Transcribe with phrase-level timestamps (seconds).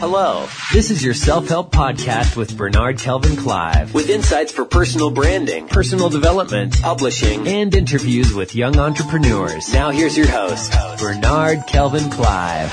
[0.00, 5.66] Hello, this is your self-help podcast with Bernard Kelvin Clive, with insights for personal branding,
[5.66, 9.74] personal development, publishing, and interviews with young entrepreneurs.
[9.74, 12.70] Now here's your host, Bernard Kelvin Clive.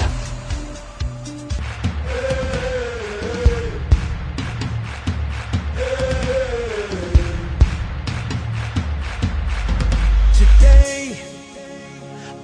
[10.37, 11.19] Today,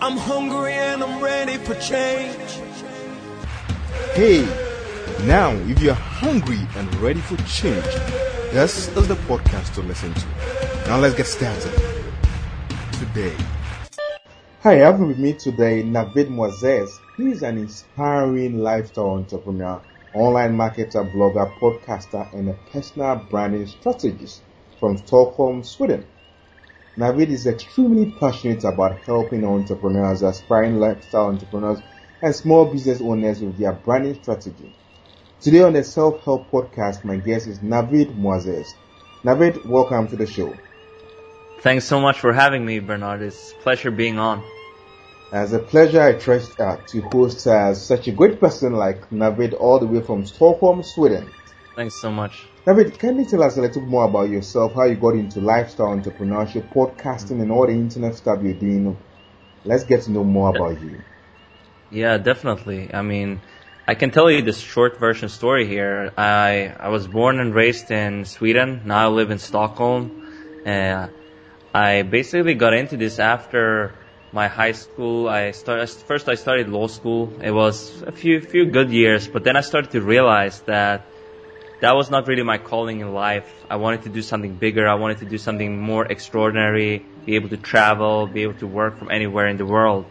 [0.02, 2.58] I'm hungry and I'm ready for change.
[4.14, 4.71] Hey,
[5.28, 7.84] now if you're hungry and ready for change,
[8.52, 10.26] this is the podcast to listen to.
[10.88, 11.72] Now let's get started.
[12.94, 13.36] Today.
[14.62, 16.90] Hi, I have with me today Navid Moazzez.
[17.18, 19.82] He is an inspiring lifestyle entrepreneur,
[20.14, 24.42] online marketer, blogger, podcaster, and a personal branding strategist
[24.80, 26.06] from Stockholm, Sweden.
[26.98, 31.80] Navid is extremely passionate about helping entrepreneurs, aspiring lifestyle entrepreneurs,
[32.22, 34.72] and small business owners with their branding strategy.
[35.42, 38.76] Today on the Self Help Podcast, my guest is Navid Moazzez.
[39.24, 40.54] Navid, welcome to the show.
[41.62, 43.24] Thanks so much for having me, Bernard.
[43.24, 44.44] It's a pleasure being on.
[45.34, 49.60] It's a pleasure I trust uh, to host uh, such a great person like Navid
[49.60, 51.28] all the way from Stockholm, Sweden.
[51.76, 52.46] Thanks so much.
[52.68, 55.88] Navid, can you tell us a little more about yourself, how you got into lifestyle
[55.88, 58.96] entrepreneurship, podcasting, and all the internet stuff you're doing?
[59.66, 61.02] Let's get to know more about you.
[61.90, 62.94] Yeah, definitely.
[62.94, 63.42] I mean,
[63.92, 66.14] I can tell you this short version story here.
[66.18, 68.84] I I was born and raised in Sweden.
[68.86, 70.04] Now I live in Stockholm.
[70.66, 71.08] Uh,
[71.74, 73.94] I basically got into this after
[74.32, 75.28] my high school.
[75.28, 76.30] I started first.
[76.30, 77.34] I started law school.
[77.44, 81.04] It was a few few good years, but then I started to realize that
[81.82, 83.50] that was not really my calling in life.
[83.70, 84.88] I wanted to do something bigger.
[84.88, 87.04] I wanted to do something more extraordinary.
[87.26, 88.26] Be able to travel.
[88.26, 90.06] Be able to work from anywhere in the world.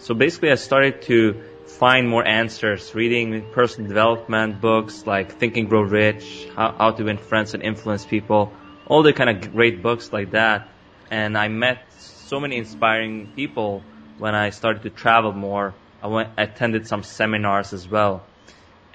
[0.00, 1.18] So basically, I started to
[1.66, 7.04] find more answers, reading personal development books like Think and Grow Rich, How, How to
[7.04, 8.52] Win Friends and Influence People,
[8.86, 10.68] all the kind of great books like that.
[11.10, 13.82] And I met so many inspiring people
[14.18, 15.74] when I started to travel more.
[16.02, 18.24] I went, attended some seminars as well.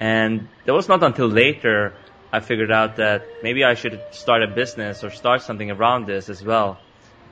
[0.00, 1.94] And that was not until later
[2.32, 6.28] I figured out that maybe I should start a business or start something around this
[6.28, 6.78] as well.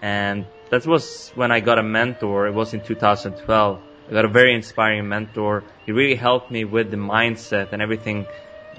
[0.01, 2.47] And that was when I got a mentor.
[2.47, 3.83] It was in 2012.
[4.09, 5.65] I got a very inspiring mentor.
[5.85, 8.27] He really helped me with the mindset and everything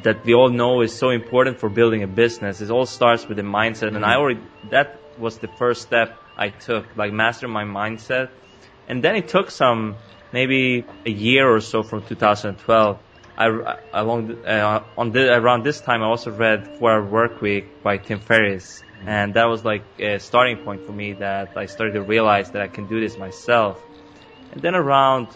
[0.03, 2.61] that we all know is so important for building a business.
[2.61, 3.95] It all starts with the mindset.
[3.95, 8.29] And I already, that was the first step I took, like master my mindset.
[8.87, 9.95] And then it took some,
[10.31, 12.99] maybe a year or so from 2012.
[13.37, 17.83] I, along, uh, on the, around this time, I also read Four Hour Work Week
[17.83, 18.81] by Tim Ferriss.
[19.05, 22.61] And that was like a starting point for me that I started to realize that
[22.61, 23.81] I can do this myself.
[24.51, 25.27] And then around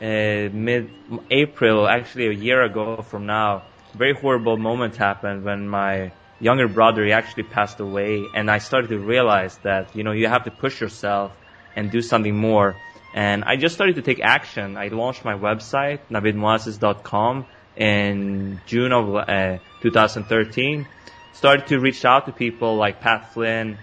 [0.00, 0.90] uh, mid
[1.30, 3.62] April, actually a year ago from now,
[3.94, 8.90] very horrible moment happened when my younger brother he actually passed away, and I started
[8.90, 11.32] to realize that you know you have to push yourself
[11.74, 12.76] and do something more.
[13.14, 14.76] And I just started to take action.
[14.76, 20.86] I launched my website navidmoazzez.com in June of uh, 2013
[21.38, 23.78] started to reach out to people like Pat Flynn,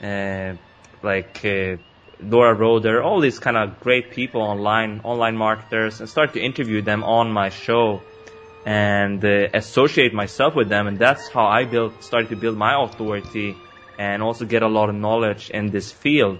[0.00, 0.54] uh,
[1.02, 1.76] like uh,
[2.20, 6.82] Laura Roeder, all these kind of great people online, online marketers, and start to interview
[6.82, 8.00] them on my show
[8.64, 10.86] and uh, associate myself with them.
[10.86, 13.56] And that's how I built, started to build my authority
[13.98, 16.38] and also get a lot of knowledge in this field.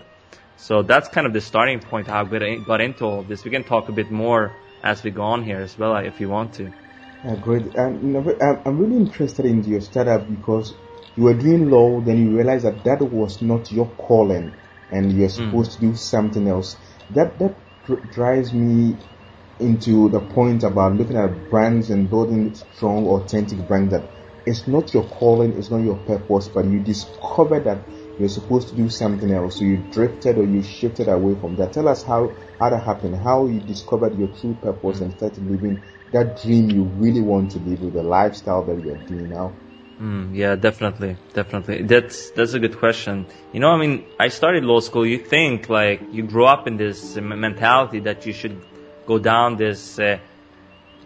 [0.57, 3.45] So that's kind of the starting point how I got into all this.
[3.45, 6.29] We can talk a bit more as we go on here as well if you
[6.29, 6.73] want to.
[7.25, 7.77] Uh, great.
[7.79, 8.17] Um,
[8.67, 10.75] I'm really interested in your startup because
[11.17, 14.53] you were doing law, then you realized that that was not your calling,
[14.91, 15.75] and you're supposed mm.
[15.75, 16.77] to do something else.
[17.11, 17.57] That that
[18.13, 18.97] drives me
[19.61, 23.93] into the point about looking at brands and building strong, authentic brands.
[23.93, 24.09] That
[24.47, 27.79] it's not your calling, it's not your purpose, but you discover that
[28.19, 29.59] you're supposed to do something else.
[29.59, 31.73] So you drifted or you shifted away from that.
[31.73, 35.83] Tell us how how that happened, how you discovered your true purpose and started living
[36.13, 39.53] that dream you really want to live with the lifestyle that you're doing now?
[40.01, 41.83] Mm, yeah, definitely, definitely.
[41.83, 43.27] That's that's a good question.
[43.53, 45.07] You know, I mean, I started law school.
[45.07, 48.61] You think like you grow up in this mentality that you should
[49.07, 50.19] go down this uh,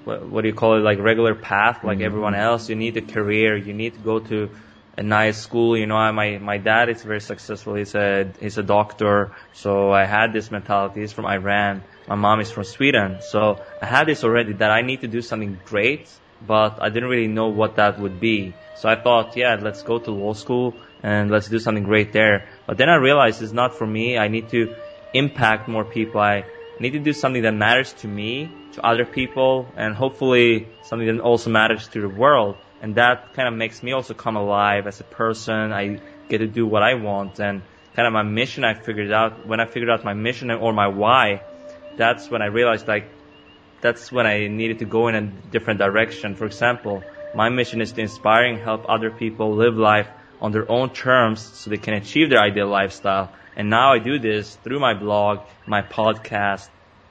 [0.05, 2.07] what, what, do you call it, like regular path, like mm-hmm.
[2.07, 2.71] everyone else.
[2.71, 3.57] You need a career.
[3.57, 4.51] You need to go to
[4.97, 5.77] a nice school.
[5.77, 7.75] You know, my my dad is very successful.
[7.75, 9.33] He's a he's a doctor.
[9.53, 11.01] So I had this mentality.
[11.01, 11.83] He's from Iran.
[12.09, 13.19] My mom is from Sweden.
[13.21, 16.09] So I had this already that I need to do something great,
[16.47, 18.55] but I didn't really know what that would be.
[18.77, 22.49] So I thought, yeah, let's go to law school and let's do something great there.
[22.67, 24.19] But then I realized it's not for me.
[24.19, 24.75] I need to
[25.15, 26.21] impact more people.
[26.21, 26.45] I,
[26.81, 31.21] need to do something that matters to me, to other people, and hopefully something that
[31.21, 32.57] also matters to the world.
[32.81, 35.73] And that kind of makes me also come alive as a person.
[35.73, 37.63] I get to do what I want and
[37.97, 40.87] kind of my mission I figured out when I figured out my mission or my
[40.87, 41.43] why,
[41.97, 43.11] that's when I realized like
[43.81, 46.35] that's when I needed to go in a different direction.
[46.35, 47.03] For example,
[47.35, 50.09] my mission is to inspire and help other people live life
[50.41, 53.33] on their own terms so they can achieve their ideal lifestyle.
[53.57, 56.69] And now I do this through my blog, my podcast,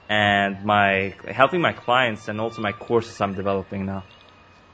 [0.08, 4.04] and my helping my clients and also my courses I'm developing now.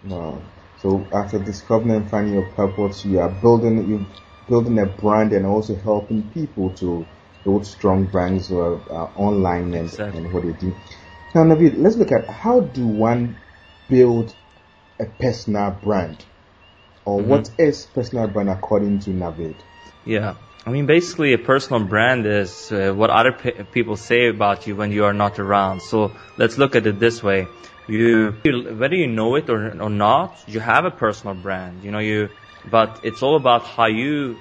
[0.04, 0.40] Wow.
[0.78, 4.06] So after discovering and finding your purpose, you are building you
[4.48, 7.06] building a brand and also helping people to
[7.44, 10.18] build strong brands or uh, online and, exactly.
[10.18, 10.74] and what they do.
[11.34, 13.36] Now, Navid, let's look at how do one
[13.88, 14.34] build
[15.00, 16.24] a personal brand,
[17.04, 17.28] or mm-hmm.
[17.28, 19.56] what is personal brand according to Navid?
[20.04, 24.66] Yeah, I mean, basically, a personal brand is uh, what other pe- people say about
[24.66, 25.82] you when you are not around.
[25.82, 27.48] So let's look at it this way:
[27.88, 31.82] you, whether you know it or, or not, you have a personal brand.
[31.82, 32.28] You know, you
[32.70, 34.36] but it's all about how you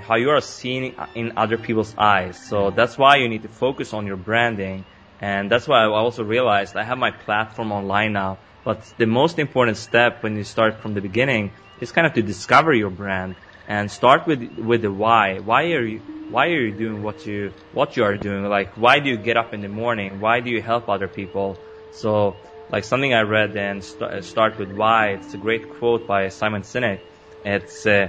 [0.00, 2.38] how you are seen in other people's eyes.
[2.48, 4.84] So that's why you need to focus on your branding.
[5.20, 8.40] And that's why I also realized I have my platform online now.
[8.64, 12.22] But the most important step when you start from the beginning is kind of to
[12.22, 13.36] discover your brand
[13.66, 15.38] and start with with the why.
[15.40, 18.44] Why are you why are you doing what you what you are doing?
[18.44, 20.20] Like why do you get up in the morning?
[20.20, 21.64] Why do you help other people?
[21.90, 25.08] So like something I read and st- start with why.
[25.12, 27.00] It's a great quote by Simon Sinek
[27.44, 28.08] it's uh,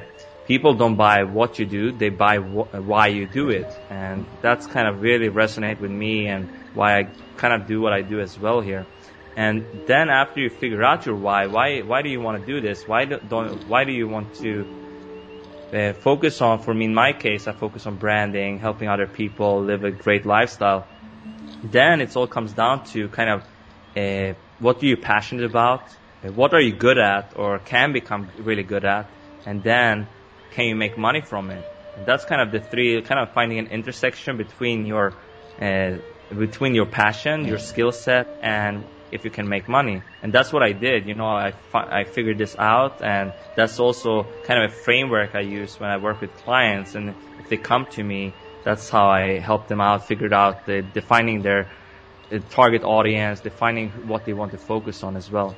[0.50, 4.66] people don't buy what you do; they buy wh- why you do it, and that's
[4.66, 7.04] kind of really resonate with me and why I
[7.38, 8.86] kind of do what I do as well here.
[9.38, 12.60] And then after you figure out your why, why why do you want to do
[12.60, 12.88] this?
[12.88, 14.52] Why don't why do you want to
[15.72, 16.64] uh, focus on?
[16.64, 20.26] For me, in my case, I focus on branding, helping other people live a great
[20.26, 20.88] lifestyle.
[21.64, 23.40] Then it all comes down to kind of
[23.96, 25.84] uh, what are you passionate about?
[26.24, 29.10] What are you good at or can become really good at?
[29.46, 30.08] and then
[30.52, 31.64] can you make money from it?
[31.96, 35.14] And that's kind of the three, kind of finding an intersection between your,
[35.62, 35.98] uh,
[36.38, 40.02] between your passion, your skill set, and if you can make money.
[40.22, 41.08] And that's what I did.
[41.08, 45.36] You know, I, fi- I figured this out, and that's also kind of a framework
[45.36, 46.96] I use when I work with clients.
[46.96, 50.82] And if they come to me, that's how I help them out, figured out the
[50.82, 51.70] defining their
[52.30, 55.56] the target audience, defining what they want to focus on as well.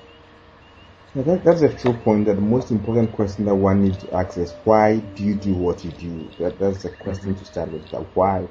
[1.13, 2.25] Yeah, that, that's a true point.
[2.25, 5.53] That the most important question that one needs to ask is why do you do
[5.53, 6.31] what you do?
[6.39, 7.89] That, that's the question to start with.
[7.91, 8.47] That why?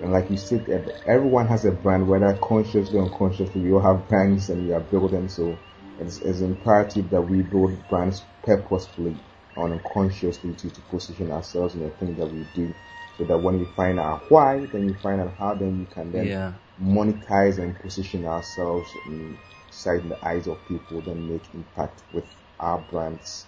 [0.00, 0.68] And like you said,
[1.06, 3.60] everyone has a brand, whether consciously or unconsciously.
[3.60, 5.28] We all have brands and we are building.
[5.28, 5.58] So
[5.98, 9.16] it's, it's imperative that we build brands purposefully
[9.56, 12.72] and unconsciously to, to position ourselves in the things that we do.
[13.18, 16.12] So that when you find out why, then you find out how, then you can
[16.12, 16.52] then yeah.
[16.82, 19.38] monetize and position ourselves in
[19.74, 22.24] sight in the eyes of people, then make impact with
[22.60, 23.46] our brands.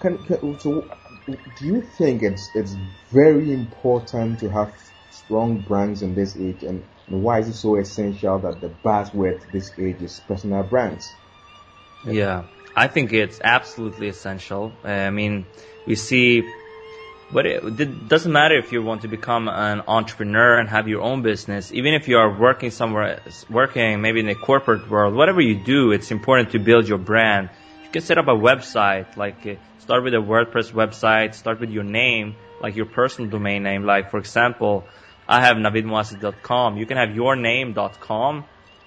[0.00, 0.86] Can, can, so,
[1.26, 2.76] do you think it's it's
[3.10, 4.72] very important to have
[5.10, 9.72] strong brands in this age, and, why is it so essential that the buzzword this
[9.78, 11.14] age is personal brands?
[12.04, 12.44] Yeah,
[12.74, 14.72] I think it's absolutely essential.
[14.84, 15.46] Uh, I mean,
[15.86, 16.42] we see
[17.32, 21.22] but it, doesn't matter if you want to become an entrepreneur and have your own
[21.22, 21.72] business.
[21.72, 25.92] Even if you are working somewhere, working maybe in the corporate world, whatever you do,
[25.92, 27.50] it's important to build your brand.
[27.84, 31.70] You can set up a website, like uh, start with a WordPress website, start with
[31.70, 33.84] your name, like your personal domain name.
[33.84, 34.84] Like for example,
[35.28, 36.76] I have navidmoazzez.com.
[36.76, 38.44] You can have yourname.com.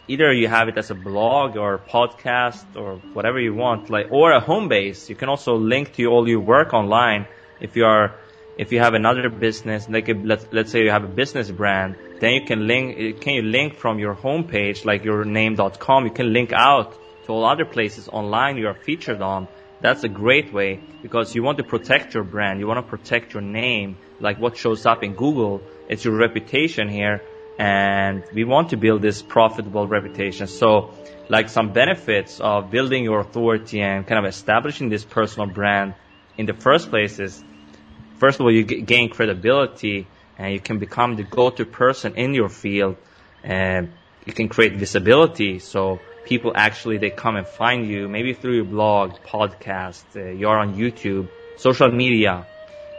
[0.10, 4.32] Either you have it as a blog or podcast or whatever you want, like, or
[4.32, 5.10] a home base.
[5.10, 7.28] You can also link to all your work online
[7.60, 8.16] if you are
[8.58, 12.34] if you have another business, like let's let's say you have a business brand, then
[12.34, 16.52] you can link can you link from your homepage like your name.com, you can link
[16.54, 19.48] out to all other places online you are featured on.
[19.80, 23.34] That's a great way because you want to protect your brand, you want to protect
[23.34, 27.22] your name, like what shows up in Google, it's your reputation here
[27.60, 30.48] and we want to build this profitable reputation.
[30.48, 30.94] So
[31.30, 35.94] like some benefits of building your authority and kind of establishing this personal brand
[36.38, 37.44] in the first place is
[38.18, 40.08] first of all, you gain credibility
[40.38, 42.98] and you can become the go-to person in your field
[43.44, 43.92] and
[44.26, 45.60] you can create visibility.
[45.60, 50.58] So people actually, they come and find you maybe through your blog, podcast, uh, you're
[50.58, 52.46] on YouTube, social media.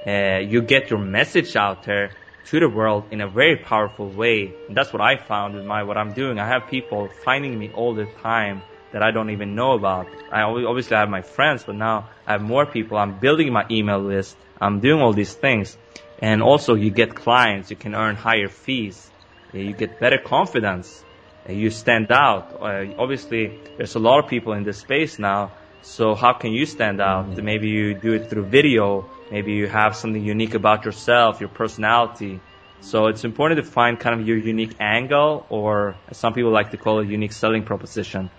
[0.07, 2.11] Uh, you get your message out there
[2.47, 4.51] to the world in a very powerful way.
[4.69, 6.39] And that's what I found with my, what I'm doing.
[6.39, 10.07] I have people finding me all the time that I don't even know about.
[10.33, 12.97] I obviously have my friends, but now I have more people.
[12.97, 15.77] I'm building my email list I'm doing all these things.
[16.21, 19.11] And also you get clients, you can earn higher fees.
[19.53, 21.05] you get better confidence,
[21.49, 22.59] you stand out.
[22.61, 25.53] Uh, obviously, there's a lot of people in this space now.
[25.83, 27.31] So how can you stand out?
[27.31, 27.45] Mm-hmm.
[27.45, 29.09] Maybe you do it through video.
[29.31, 32.41] Maybe you have something unique about yourself, your personality.
[32.81, 36.77] So it's important to find kind of your unique angle, or some people like to
[36.77, 38.31] call it unique selling proposition.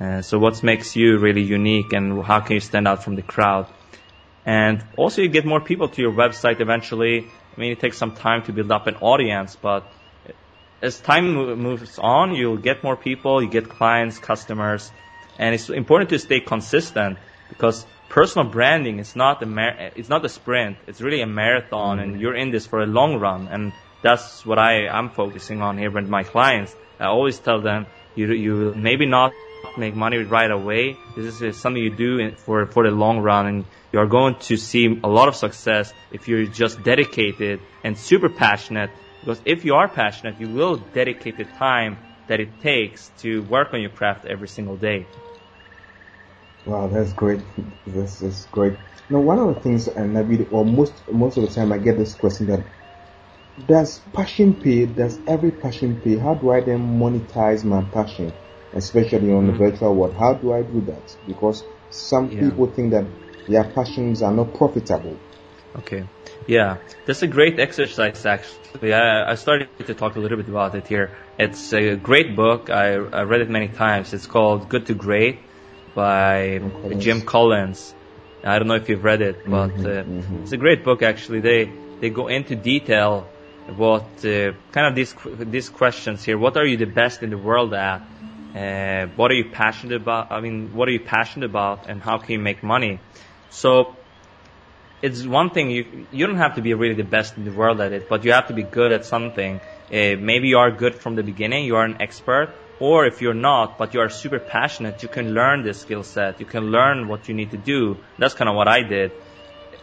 [0.00, 3.22] Uh, so what makes you really unique, and how can you stand out from the
[3.22, 3.66] crowd?
[4.48, 7.26] And also, you get more people to your website eventually.
[7.54, 9.84] I mean, it takes some time to build up an audience, but
[10.80, 14.90] as time moves on, you'll get more people, you get clients, customers,
[15.38, 17.18] and it's important to stay consistent
[17.50, 20.78] because personal branding is not a mar- it's not a sprint.
[20.86, 22.20] It's really a marathon, and mm-hmm.
[22.22, 23.48] you're in this for a long run.
[23.48, 26.74] And that's what I am focusing on here with my clients.
[26.98, 29.32] I always tell them, you you maybe not
[29.76, 30.96] make money right away.
[31.14, 34.56] This is something you do for for the long run, and you are going to
[34.56, 38.90] see a lot of success if you're just dedicated and super passionate.
[39.20, 43.72] Because if you are passionate, you will dedicate the time that it takes to work
[43.72, 45.06] on your craft every single day.
[46.66, 47.40] Wow, that's great.
[47.86, 48.76] This is great.
[49.08, 51.96] Now, one of the things, and maybe, or most most of the time, I get
[51.96, 52.62] this question that
[53.66, 54.84] does passion pay?
[54.86, 56.16] Does every passion pay?
[56.16, 58.32] How do I then monetize my passion,
[58.74, 59.52] especially on mm-hmm.
[59.52, 60.14] the virtual world?
[60.14, 61.16] How do I do that?
[61.26, 62.40] Because some yeah.
[62.42, 63.06] people think that
[63.48, 65.16] their passions are not profitable.
[65.76, 66.04] Okay.
[66.46, 68.92] Yeah, that's a great exercise actually.
[68.92, 71.16] I, I started to talk a little bit about it here.
[71.38, 72.70] It's a great book.
[72.70, 74.14] I, I read it many times.
[74.14, 75.40] It's called Good to Great
[75.94, 77.04] by Collins.
[77.04, 77.94] Jim Collins.
[78.44, 80.42] I don't know if you've read it, but mm-hmm, uh, mm-hmm.
[80.42, 81.40] it's a great book actually.
[81.40, 83.28] They they go into detail
[83.76, 86.38] what uh, kind of these these questions here.
[86.38, 88.00] What are you the best in the world at?
[88.54, 90.32] Uh, what are you passionate about?
[90.32, 93.00] I mean, what are you passionate about, and how can you make money?
[93.50, 93.96] So
[95.02, 97.80] it's one thing you you don't have to be really the best in the world
[97.80, 99.60] at it, but you have to be good at something.
[99.90, 102.50] Uh, maybe you are good from the beginning, you are an expert,
[102.80, 106.40] or if you're not, but you are super passionate, you can learn this skill set.
[106.40, 107.96] You can learn what you need to do.
[108.18, 109.12] That's kind of what I did.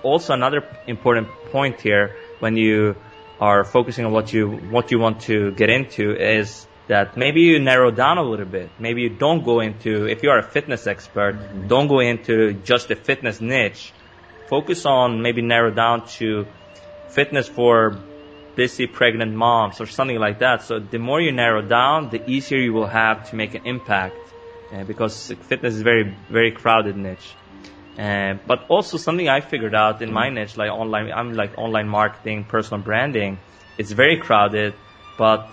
[0.03, 2.95] Also, another important point here when you
[3.39, 7.59] are focusing on what you what you want to get into is that maybe you
[7.59, 8.69] narrow down a little bit.
[8.79, 11.67] Maybe you don't go into, if you are a fitness expert, mm-hmm.
[11.67, 13.91] don't go into just a fitness niche.
[14.47, 16.45] Focus on maybe narrow down to
[17.09, 17.97] fitness for
[18.55, 20.63] busy pregnant moms or something like that.
[20.63, 24.15] So the more you narrow down, the easier you will have to make an impact
[24.71, 27.33] uh, because fitness is very, very crowded niche.
[27.97, 31.87] Uh, but also something I figured out in my niche, like online, I'm like online
[31.87, 33.39] marketing, personal branding.
[33.77, 34.73] It's very crowded,
[35.17, 35.49] but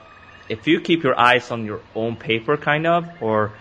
[0.48, 3.52] if you keep your eyes on your own paper, kind of, or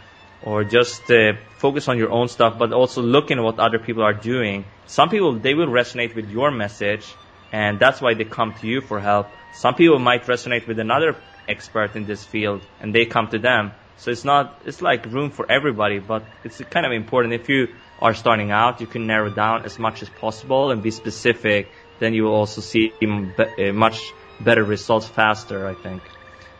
[0.44, 4.04] or just uh, focus on your own stuff, but also looking at what other people
[4.04, 4.66] are doing.
[4.88, 7.06] Some people they will resonate with your message,
[7.52, 9.28] and that's why they come to you for help.
[9.54, 11.16] Some people might resonate with another
[11.48, 13.72] expert in this field, and they come to them.
[13.98, 17.34] So it's not it's like room for everybody, but it's kind of important.
[17.34, 17.68] If you
[18.00, 21.68] are starting out, you can narrow down as much as possible and be specific.
[22.00, 24.02] Then you will also see uh, much
[24.40, 26.02] better results faster, I think.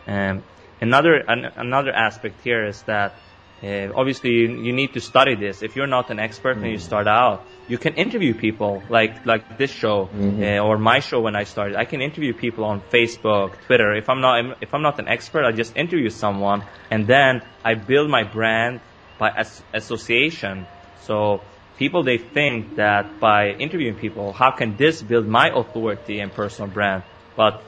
[0.06, 0.42] Um,
[0.80, 3.14] another an, another aspect here is that
[3.62, 5.62] uh, obviously you, you, need to study this.
[5.62, 6.62] If you're not an expert mm-hmm.
[6.62, 10.42] when you start out, you can interview people like like this show mm-hmm.
[10.42, 11.76] uh, or my show when I started.
[11.76, 13.94] I can interview people on Facebook, Twitter.
[13.94, 17.74] If I'm not if I'm not an expert, I just interview someone and then I
[17.74, 18.80] build my brand
[19.18, 20.66] by as- association.
[21.02, 21.40] So
[21.78, 26.68] people they think that by interviewing people, how can this build my authority and personal
[26.68, 27.04] brand?
[27.36, 27.62] But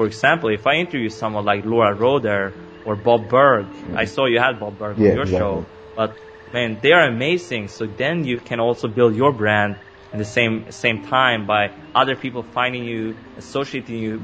[0.00, 2.54] for example, if I interview someone like Laura Roeder
[2.86, 3.98] or Bob Burg, mm-hmm.
[3.98, 5.38] I saw you had Bob Burg yeah, on your exactly.
[5.38, 6.16] show, but
[6.54, 7.68] man, they are amazing.
[7.68, 9.76] So then you can also build your brand
[10.10, 14.22] in the same same time by other people finding you, associating you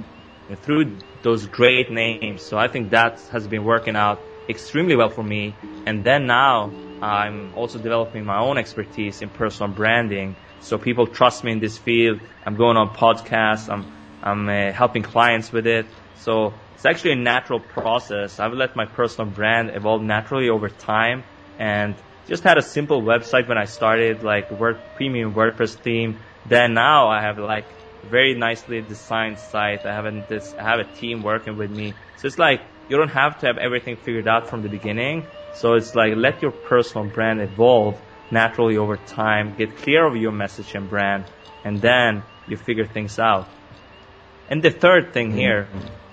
[0.63, 2.41] through those great names.
[2.41, 4.19] So I think that has been working out
[4.49, 5.55] extremely well for me.
[5.85, 6.71] And then now
[7.03, 10.37] I'm also developing my own expertise in personal branding.
[10.61, 12.21] So people trust me in this field.
[12.47, 13.69] I'm going on podcasts.
[13.69, 13.85] I'm
[14.23, 15.87] I'm uh, helping clients with it.
[16.19, 18.41] So it's actually a natural process.
[18.41, 21.25] I've let my personal brand evolve naturally over time
[21.59, 21.95] and
[22.27, 26.19] just had a simple website when I started, like Word Premium WordPress theme.
[26.47, 27.67] Then now I have like
[28.05, 29.87] very nicely designed site.
[29.87, 31.95] I have this, I have a team working with me.
[32.17, 35.27] So it's like you don't have to have everything figured out from the beginning.
[35.55, 39.55] So it's like let your personal brand evolve naturally over time.
[39.57, 41.25] Get clear of your message and brand,
[41.65, 43.49] and then you figure things out.
[44.49, 45.39] And the third thing mm-hmm.
[45.39, 45.69] here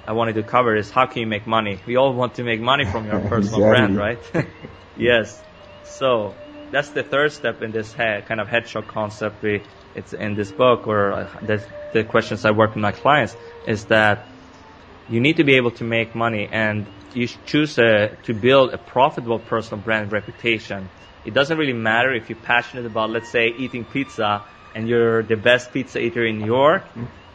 [0.05, 1.79] I wanted to cover is how can you make money?
[1.85, 4.19] We all want to make money from your personal brand, right?
[4.97, 5.41] yes.
[5.85, 6.35] So
[6.71, 9.41] that's the third step in this head, kind of hedgehog concept.
[9.43, 9.61] We,
[9.95, 13.35] it's in this book or uh, the, the questions I work with my clients
[13.67, 14.27] is that
[15.07, 18.77] you need to be able to make money and you choose a, to build a
[18.77, 20.89] profitable personal brand reputation.
[21.25, 24.43] It doesn't really matter if you're passionate about, let's say, eating pizza
[24.75, 26.83] and you're the best pizza eater in New York.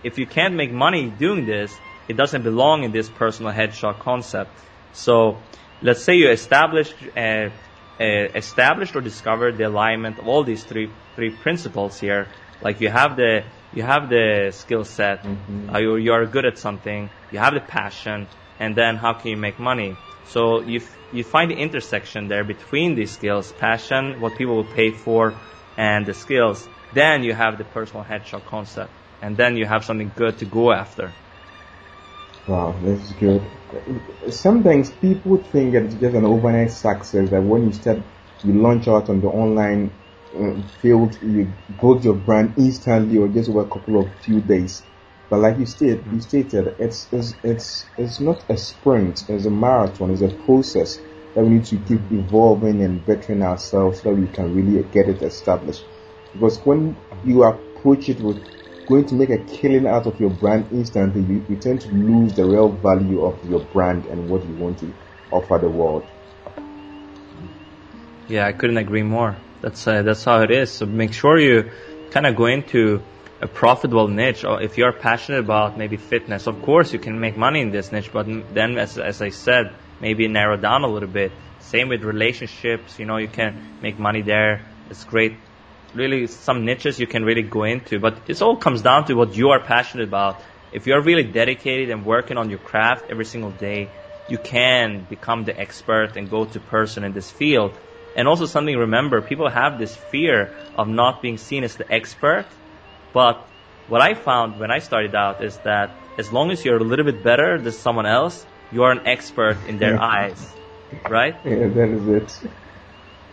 [0.04, 1.76] If you can't make money doing this,
[2.08, 4.50] it doesn't belong in this personal hedgehog concept.
[4.92, 5.38] So
[5.82, 7.50] let's say you established, uh,
[8.00, 12.28] uh, established or discovered the alignment of all these three, three principles here.
[12.62, 15.74] Like you have the, you have the skill set, mm-hmm.
[15.74, 18.26] uh, you, you are good at something, you have the passion,
[18.58, 19.96] and then how can you make money?
[20.26, 24.64] So you, f- you find the intersection there between these skills, passion, what people will
[24.64, 25.34] pay for,
[25.76, 26.68] and the skills.
[26.92, 28.90] Then you have the personal hedgehog concept.
[29.22, 31.12] And then you have something good to go after.
[32.46, 33.42] Wow, this is good.
[34.30, 37.98] Sometimes people think that it's just an overnight success that when you start,
[38.42, 39.90] you launch out on the online
[40.34, 44.82] uh, field, you build your brand instantly or just over a couple of few days.
[45.28, 49.50] But like you stated, you stated, it's, it's, it's, it's not a sprint, it's a
[49.50, 50.98] marathon, it's a process
[51.34, 55.08] that we need to keep evolving and bettering ourselves so that we can really get
[55.08, 55.84] it established.
[56.32, 56.96] Because when
[57.26, 58.42] you approach it with
[58.88, 62.34] going to make a killing out of your brand instantly, you, you tend to lose
[62.34, 64.92] the real value of your brand and what you want to
[65.30, 66.06] offer the world.
[68.28, 69.36] Yeah, I couldn't agree more.
[69.60, 70.70] That's uh, that's how it is.
[70.70, 71.70] So make sure you
[72.10, 73.02] kind of go into
[73.40, 77.36] a profitable niche, or if you're passionate about maybe fitness, of course you can make
[77.36, 78.10] money in this niche.
[78.12, 81.32] But then, as as I said, maybe narrow down a little bit.
[81.60, 82.98] Same with relationships.
[82.98, 84.62] You know, you can make money there.
[84.90, 85.36] It's great
[85.94, 89.34] really some niches you can really go into, but it all comes down to what
[89.34, 90.42] you are passionate about.
[90.72, 93.88] If you're really dedicated and working on your craft every single day,
[94.28, 97.72] you can become the expert and go to person in this field.
[98.14, 102.46] And also something remember, people have this fear of not being seen as the expert.
[103.12, 103.46] But
[103.88, 107.04] what I found when I started out is that as long as you're a little
[107.04, 110.54] bit better than someone else, you are an expert in their eyes.
[111.08, 111.34] Right?
[111.44, 112.50] Yeah, that is it.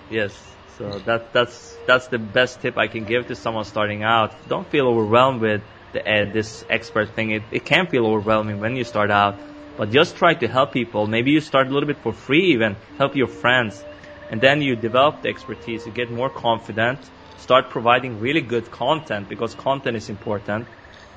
[0.10, 0.55] Yes.
[0.78, 4.32] So that that's that's the best tip I can give to someone starting out.
[4.50, 5.62] Don't feel overwhelmed with
[5.94, 7.32] the, uh, this expert thing.
[7.32, 9.40] It it can feel overwhelming when you start out,
[9.78, 11.08] but just try to help people.
[11.08, 13.82] Maybe you start a little bit for free, even help your friends,
[14.30, 15.86] and then you develop the expertise.
[15.86, 17.00] You get more confident.
[17.38, 20.68] Start providing really good content because content is important,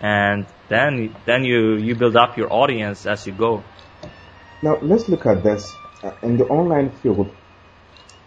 [0.01, 3.65] and then then you you build up your audience as you go.
[4.63, 7.35] Now let's look at this uh, in the online field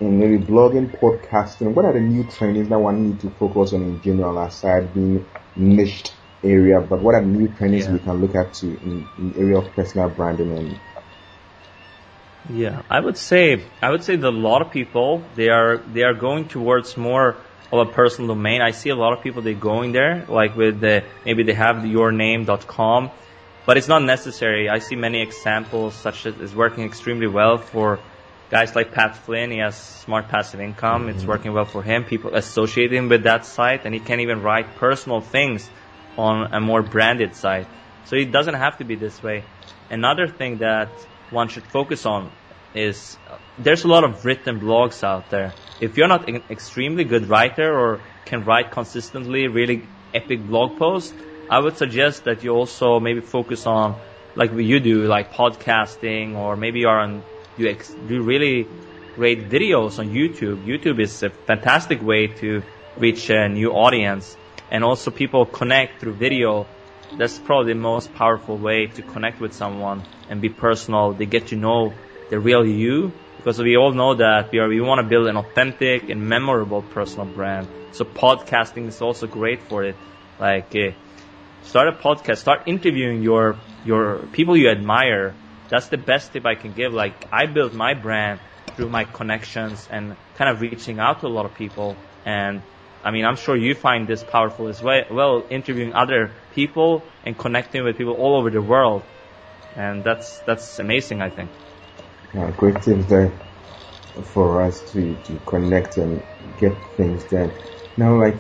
[0.02, 1.74] in maybe blogging, podcasting?
[1.74, 5.26] What are the new trainings that one need to focus on in general aside being
[5.56, 6.82] niched area?
[6.82, 7.94] But what are new trainings yeah.
[7.94, 10.80] we can look at to in, in area of personal branding and
[12.50, 16.02] yeah, I would say I would say that a lot of people they are they
[16.02, 17.38] are going towards more
[17.72, 18.62] of a personal domain.
[18.62, 21.84] I see a lot of people they going there like with the maybe they have
[21.84, 23.12] the yourname.com,
[23.68, 24.70] but it's not necessary.
[24.70, 28.00] I see many examples such as is working extremely well for
[28.52, 31.08] guys like Pat Flynn, he has smart passive income.
[31.08, 31.18] Mm-hmm.
[31.18, 32.04] It's working well for him.
[32.04, 35.68] People associate him with that site, and he can even write personal things
[36.18, 37.68] on a more branded site.
[38.06, 39.46] So it doesn't have to be this way.
[39.90, 40.90] Another thing that
[41.30, 42.30] one should focus on
[42.76, 43.18] is
[43.58, 45.54] there's a lot of written blogs out there.
[45.80, 51.14] If you're not an extremely good writer or can write consistently really epic blog posts,
[51.50, 53.96] I would suggest that you also maybe focus on
[54.36, 57.24] like what you do, like podcasting, or maybe you're on
[57.62, 58.68] do, ex- do really
[59.16, 60.66] great videos on YouTube.
[60.66, 62.64] YouTube is a fantastic way to
[62.98, 64.36] reach a new audience
[64.72, 66.66] and also people connect through video.
[67.18, 71.14] That's probably the most powerful way to connect with someone and be personal.
[71.14, 71.94] They get to know
[72.30, 75.36] the real you because we all know that we are, we want to build an
[75.36, 77.68] authentic and memorable personal brand.
[77.92, 79.96] So podcasting is also great for it.
[80.40, 80.92] Like, uh,
[81.64, 85.36] start a podcast, start interviewing your, your people you admire
[85.72, 86.94] that's the best tip I can give.
[86.94, 88.40] Like I built my brand
[88.76, 91.96] through my connections and kind of reaching out to a lot of people.
[92.26, 92.62] And
[93.04, 97.84] I mean, I'm sure you find this powerful as well, interviewing other people and connecting
[97.84, 99.02] with people all over the world.
[99.76, 101.50] And that's, that's amazing, I think.
[102.34, 103.32] Yeah, great tips there
[104.34, 106.22] for us to, to connect and
[106.60, 107.52] get things done.
[107.98, 108.36] Now, like,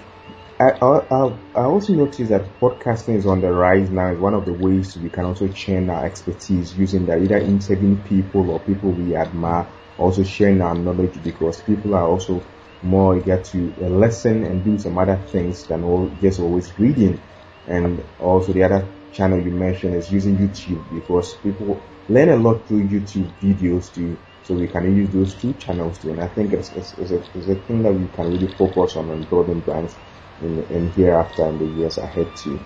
[0.61, 4.11] I, I, I also noticed that podcasting is on the rise now.
[4.11, 7.99] It's one of the ways we can also share our expertise using that, either interviewing
[8.03, 12.43] people or people we admire, also sharing our knowledge because people are also
[12.83, 17.19] more eager to listen and do some other things than all, just always reading.
[17.65, 22.67] And also the other channel you mentioned is using YouTube because people learn a lot
[22.67, 24.15] through YouTube videos too.
[24.43, 26.11] So we can use those two channels too.
[26.11, 28.95] And I think it's, it's, it's, a, it's a thing that we can really focus
[28.95, 29.95] on and building brands
[30.41, 32.59] in, in hereafter and the years ahead too.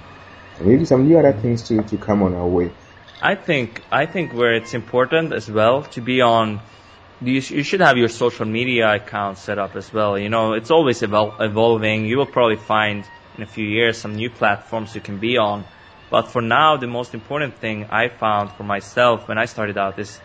[0.57, 2.71] And maybe some new other things to, to come on our way.
[3.21, 6.59] I think I think where it's important as well to be on.
[7.21, 10.19] You, sh- you should have your social media account set up as well.
[10.19, 12.05] You know, it's always evol- evolving.
[12.05, 13.03] You will probably find
[13.35, 15.65] in a few years some new platforms you can be on.
[16.09, 19.97] But for now, the most important thing I found for myself when I started out
[19.97, 20.19] is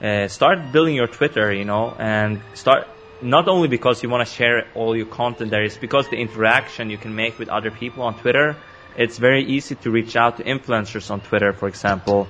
[0.00, 1.52] uh, start building your Twitter.
[1.52, 5.62] You know, and start not only because you want to share all your content there,
[5.62, 8.56] it's because the interaction you can make with other people on Twitter
[8.96, 12.28] it's very easy to reach out to influencers on Twitter, for example.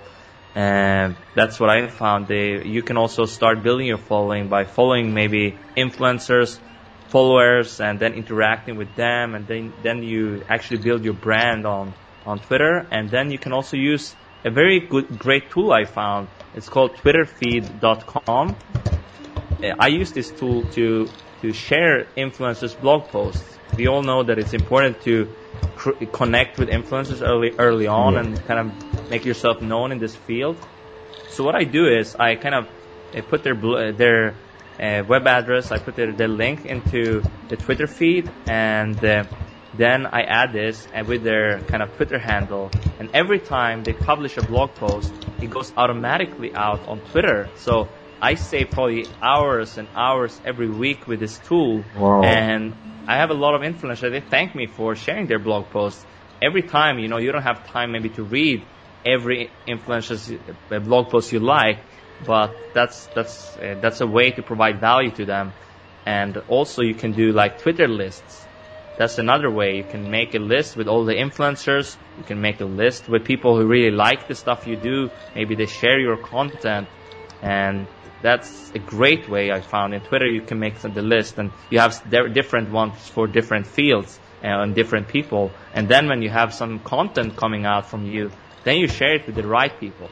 [0.54, 2.28] And that's what I found.
[2.28, 6.58] They, you can also start building your following by following maybe influencers,
[7.08, 9.34] followers, and then interacting with them.
[9.34, 11.92] And then, then you actually build your brand on,
[12.24, 12.86] on Twitter.
[12.90, 16.28] And then you can also use a very good, great tool I found.
[16.54, 18.56] It's called twitterfeed.com.
[19.62, 21.08] I use this tool to,
[21.42, 23.58] to share influencers blog posts.
[23.76, 25.28] We all know that it's important to
[25.76, 28.20] cr- connect with influencers early early on yeah.
[28.20, 30.56] and kind of make yourself known in this field.
[31.30, 32.68] So what I do is I kind of
[33.14, 33.54] I put their
[33.92, 34.34] their
[34.80, 39.24] uh, web address, I put their, their link into the Twitter feed, and uh,
[39.76, 42.70] then I add this and with their kind of Twitter handle.
[42.98, 47.48] And every time they publish a blog post, it goes automatically out on Twitter.
[47.56, 47.88] So
[48.24, 52.22] I save probably hours and hours every week with this tool, wow.
[52.22, 52.74] and
[53.06, 54.10] I have a lot of influencers.
[54.12, 56.02] They thank me for sharing their blog posts.
[56.40, 58.64] Every time, you know, you don't have time maybe to read
[59.04, 60.32] every influencer's
[60.72, 61.80] uh, blog post you like,
[62.26, 65.52] but that's that's uh, that's a way to provide value to them.
[66.06, 68.46] And also, you can do like Twitter lists.
[68.96, 69.76] That's another way.
[69.76, 71.94] You can make a list with all the influencers.
[72.16, 75.10] You can make a list with people who really like the stuff you do.
[75.34, 76.88] Maybe they share your content,
[77.42, 77.86] and
[78.24, 79.92] that's a great way I found.
[79.92, 84.18] In Twitter, you can make the list, and you have different ones for different fields
[84.42, 85.52] uh, and different people.
[85.74, 88.30] And then when you have some content coming out from you,
[88.64, 90.08] then you share it with the right people.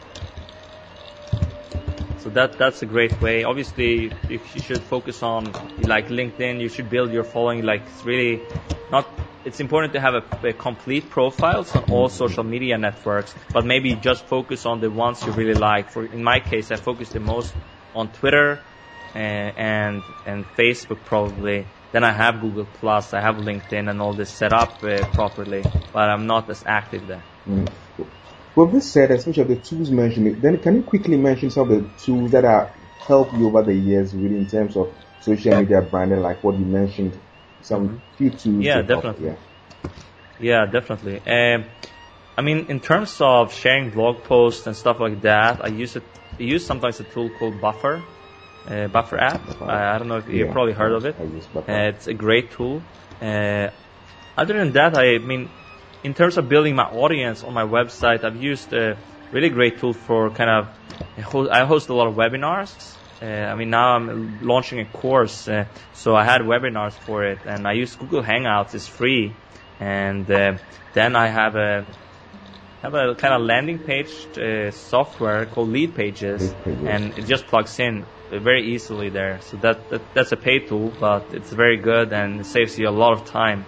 [2.19, 3.45] So that that's a great way.
[3.45, 6.61] Obviously, you should focus on like LinkedIn.
[6.61, 7.63] You should build your following.
[7.63, 8.43] Like it's really
[8.91, 9.09] not.
[9.47, 13.95] It's important to have a, a complete profiles on all social media networks, but maybe
[13.95, 15.91] just focus on the ones you really like.
[15.91, 17.55] For in my case, I focus the most
[17.95, 18.61] on Twitter
[19.15, 21.67] and, and and Facebook probably.
[21.93, 25.63] Then I have Google Plus, I have LinkedIn, and all this set up uh, properly,
[25.93, 27.23] but I'm not as active there.
[27.47, 27.71] Mm.
[28.55, 32.03] Well, this said, especially the tools mentioned, then can you quickly mention some of the
[32.03, 36.21] tools that have helped you over the years, really, in terms of social media branding,
[36.21, 37.19] like what you mentioned,
[37.61, 38.17] some mm-hmm.
[38.17, 38.65] few tools.
[38.65, 39.29] Yeah, definitely.
[39.29, 39.39] Help,
[40.41, 40.65] yeah.
[40.65, 41.21] yeah, definitely.
[41.27, 41.65] Um,
[42.37, 46.05] I mean, in terms of sharing blog posts and stuff like that, I use it
[46.39, 48.03] I use sometimes a tool called Buffer,
[48.67, 49.47] uh, Buffer app.
[49.47, 49.65] Buffer.
[49.65, 51.17] I, I, don't know if you've probably heard of it.
[51.57, 52.83] Uh, it's a great tool.
[53.21, 53.69] Uh,
[54.37, 55.51] other than that, I mean,
[56.03, 58.97] in terms of building my audience on my website, I've used a
[59.31, 60.69] really great tool for kind of.
[61.19, 62.97] I host a lot of webinars.
[63.21, 67.39] Uh, I mean, now I'm launching a course, uh, so I had webinars for it,
[67.47, 68.75] and I use Google Hangouts.
[68.75, 69.33] It's free,
[69.79, 70.59] and uh,
[70.93, 71.87] then I have a
[72.83, 77.27] have a kind of landing page uh, software called Lead Pages, Lead Pages, and it
[77.27, 79.41] just plugs in very easily there.
[79.43, 82.89] So that, that that's a paid tool, but it's very good and it saves you
[82.89, 83.65] a lot of time.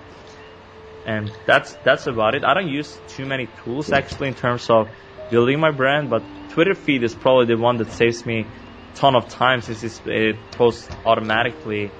[1.07, 2.44] And that's that's about it.
[2.44, 4.88] I don't use too many tools actually in terms of
[5.31, 9.14] building my brand, but Twitter feed is probably the one that saves me a ton
[9.14, 11.90] of time since it posts automatically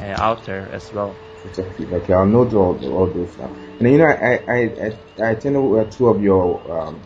[0.00, 1.14] uh, out there as well.
[1.44, 1.86] Exactly.
[1.86, 3.50] Like I'll note all, all those now.
[3.78, 7.00] And you know, I I I, I attended two of your um,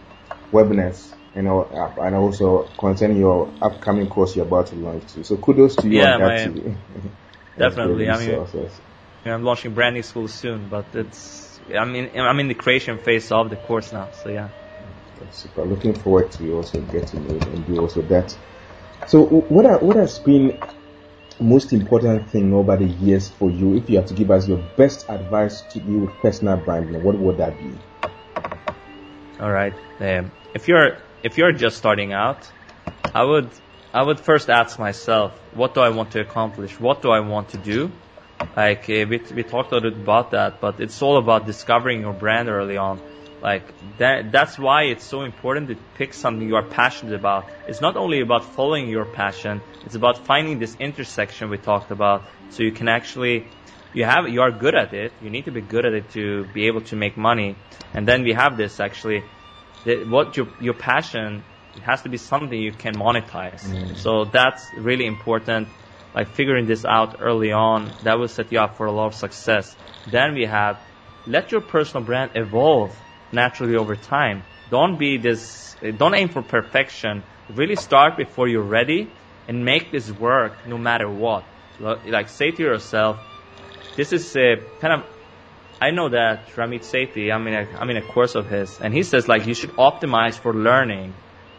[0.52, 1.64] webinars, you know,
[2.00, 5.24] and also concerning your upcoming course you're about to launch too.
[5.24, 6.76] So kudos to you yeah, on that too.
[7.58, 8.08] Definitely.
[8.08, 8.46] I mean,
[9.24, 12.98] yeah, I'm launching brand new school soon, but it's I'm in I'm in the creation
[12.98, 14.08] phase of the course now.
[14.22, 14.48] So yeah.
[15.20, 15.64] That's super.
[15.64, 18.36] Looking forward to also getting it and do also that.
[19.06, 20.58] So what are, what has been
[21.40, 24.58] most important thing over the years for you, if you have to give us your
[24.76, 27.72] best advice to you with personal branding, what would that be?
[29.40, 29.74] All right.
[30.00, 32.50] Um, if you're if you're just starting out,
[33.14, 33.50] I would
[33.92, 36.78] I would first ask myself, what do I want to accomplish?
[36.78, 37.90] What do I want to do?
[38.56, 42.12] Like uh, we we talked a little about that, but it's all about discovering your
[42.12, 43.00] brand early on.
[43.42, 47.50] Like that, that's why it's so important to pick something you are passionate about.
[47.66, 52.28] It's not only about following your passion, it's about finding this intersection we talked about
[52.50, 53.48] so you can actually
[53.92, 55.12] you have you are good at it.
[55.20, 57.56] You need to be good at it to be able to make money.
[57.92, 59.24] And then we have this actually
[59.84, 61.42] that what your your passion
[61.76, 63.64] it has to be something you can monetize.
[63.64, 63.96] Mm.
[63.96, 65.66] So that's really important.
[66.14, 69.14] Like figuring this out early on, that will set you up for a lot of
[69.14, 69.74] success.
[70.06, 70.78] Then we have
[71.26, 72.96] let your personal brand evolve
[73.32, 74.42] naturally over time.
[74.72, 77.22] don't be this, don't aim for perfection.
[77.50, 79.10] Really start before you're ready
[79.46, 81.44] and make this work no matter what.
[81.78, 83.20] Like say to yourself,
[83.96, 85.06] this is a kind of
[85.80, 88.94] I know that Ramit Sethi, I'm in a I'm in a course of his, and
[88.94, 91.12] he says like you should optimize for learning,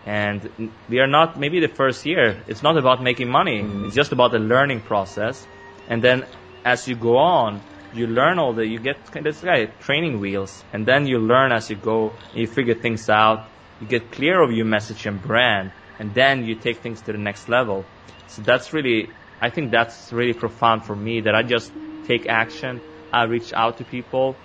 [0.05, 2.41] and we are not maybe the first year.
[2.47, 3.62] It's not about making money.
[3.62, 3.86] Mm-hmm.
[3.86, 5.45] It's just about the learning process,
[5.89, 6.25] and then
[6.63, 7.62] as you go on,
[7.93, 11.69] you learn all the you get of like training wheels, and then you learn as
[11.69, 12.12] you go.
[12.34, 13.47] You figure things out.
[13.79, 17.17] You get clear of your message and brand, and then you take things to the
[17.17, 17.86] next level.
[18.27, 19.10] So that's really
[19.41, 21.71] I think that's really profound for me that I just
[22.08, 22.82] take action.
[23.12, 24.36] I reach out to people.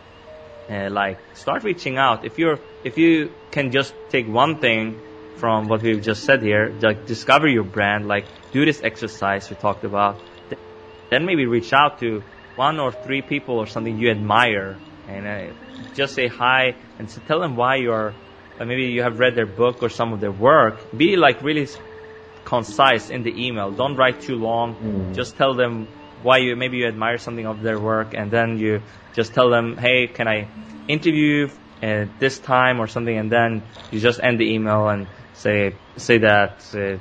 [0.68, 2.26] Uh, like start reaching out.
[2.26, 5.00] If you're if you can just take one thing
[5.36, 9.56] from what we've just said here, like discover your brand, like do this exercise we
[9.56, 10.20] talked about,
[11.10, 12.22] then maybe reach out to
[12.58, 15.54] one or three people or something you admire and uh,
[15.94, 18.14] just say hi and so tell them why you're
[18.58, 20.96] uh, maybe you have read their book or some of their work.
[20.96, 21.68] Be like really
[22.44, 23.70] concise in the email.
[23.70, 24.74] Don't write too long.
[24.74, 25.14] Mm.
[25.14, 25.86] Just tell them
[26.22, 28.82] why you maybe you admire something of their work, and then you
[29.14, 30.48] just tell them, hey, can I
[30.88, 31.48] interview
[31.80, 36.18] at this time or something, and then you just end the email and say say
[36.18, 36.98] that uh,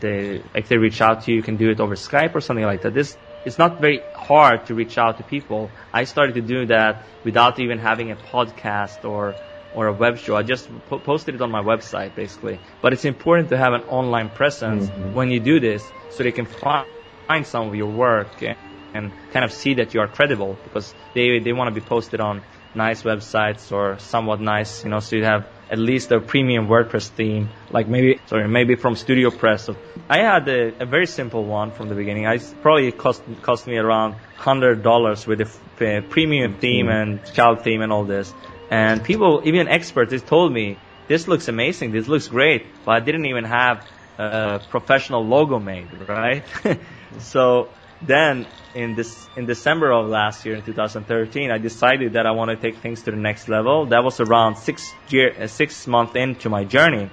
[0.00, 2.64] they if they reach out to you, you can do it over Skype or something
[2.64, 2.94] like that.
[2.94, 3.16] This
[3.46, 5.70] it's not very hard to reach out to people.
[5.92, 9.36] I started to do that without even having a podcast or
[9.74, 10.34] or a web show.
[10.36, 12.58] I just po- posted it on my website basically.
[12.82, 15.14] But it's important to have an online presence mm-hmm.
[15.14, 16.86] when you do this so they can find,
[17.28, 18.56] find some of your work and,
[18.94, 22.20] and kind of see that you are credible because they, they want to be posted
[22.20, 22.42] on
[22.74, 27.08] nice websites or somewhat nice, you know, so you have at least a premium WordPress
[27.08, 29.64] theme, like maybe, sorry, maybe from Studio Press.
[29.64, 29.76] So
[30.08, 32.26] I had a, a, very simple one from the beginning.
[32.26, 37.12] I probably cost cost me around hundred dollars with a premium theme mm-hmm.
[37.12, 38.32] and child theme and all this.
[38.70, 43.00] And people, even experts, they told me, this looks amazing, this looks great, but I
[43.00, 43.86] didn't even have
[44.18, 46.44] a professional logo made, right?
[47.18, 47.68] so
[48.02, 52.50] then in this, in December of last year, in 2013, I decided that I want
[52.50, 53.86] to take things to the next level.
[53.86, 57.10] That was around six year, uh, six months into my journey.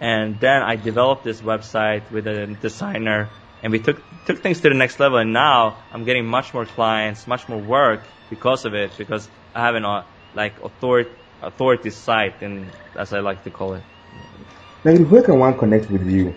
[0.00, 3.28] And then I developed this website with a designer
[3.62, 5.18] and we took, took things to the next level.
[5.18, 9.66] And now I'm getting much more clients, much more work because of it, because I
[9.66, 11.10] have an, uh, like authority
[11.42, 13.82] authority site, and as I like to call it.
[14.84, 16.34] Now, where can one connect with you?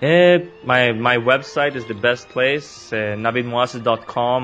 [0.00, 3.16] Uh, my my website is the best place, uh,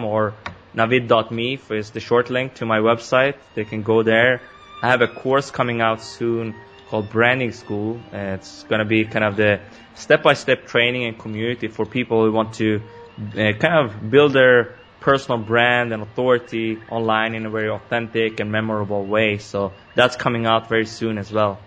[0.05, 0.35] or
[0.75, 3.37] navid.me is the short link to my website.
[3.55, 4.41] They can go there.
[4.83, 6.57] I have a course coming out soon
[6.91, 8.01] called Branding School.
[8.13, 9.61] Uh, it's going to be kind of the
[9.95, 12.83] step-by-step training and community for people who want to
[13.19, 18.51] uh, kind of build their personal brand and authority online in a very authentic and
[18.51, 19.39] memorable way.
[19.39, 21.61] So that's coming out very soon as well.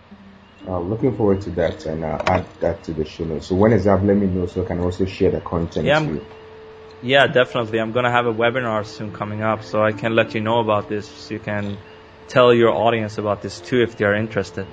[0.65, 3.47] Uh, looking forward to that and uh, add that to the show notes.
[3.47, 4.03] So when is that?
[4.03, 5.85] Let me know so I can also share the content.
[5.85, 6.19] Yeah,
[7.01, 7.79] yeah, definitely.
[7.79, 10.89] I'm gonna have a webinar soon coming up, so I can let you know about
[10.89, 11.07] this.
[11.07, 11.77] So you can
[12.27, 14.65] tell your audience about this too if they are interested.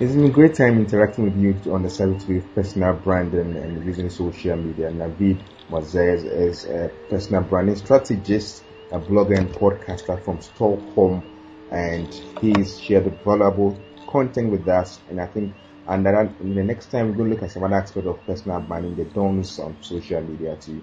[0.00, 3.84] It's been a great time interacting with you on the subject of personal branding and
[3.84, 4.90] using social media.
[4.90, 11.22] Navid Moazzez is a personal branding strategist, a blogger and podcaster from Stockholm,
[11.70, 12.08] and
[12.40, 14.98] he's shared valuable content with us.
[15.08, 15.52] And I think,
[15.86, 19.04] and then the next time to look at some other aspect of personal branding, the
[19.04, 20.82] dons on social media too.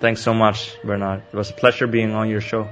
[0.00, 1.22] Thanks so much, Bernard.
[1.32, 2.68] It was a pleasure being on your show.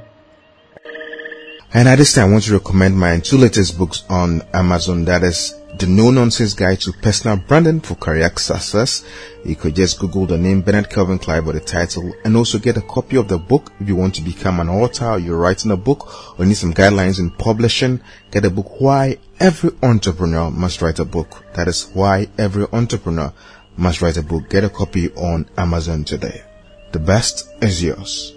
[1.74, 5.06] And at this time, I want to recommend my two latest books on Amazon.
[5.06, 9.06] That is The No Nonsense Guide to Personal Branding for Career Success.
[9.42, 12.76] You could just Google the name Bernard Kelvin Clive or the title and also get
[12.76, 15.70] a copy of the book if you want to become an author or you're writing
[15.70, 18.02] a book or need some guidelines in publishing.
[18.30, 21.42] Get a book Why Every Entrepreneur Must Write a Book.
[21.54, 23.32] That is Why Every Entrepreneur
[23.78, 24.50] Must Write a Book.
[24.50, 26.44] Get a copy on Amazon today.
[26.92, 28.34] The best is yours.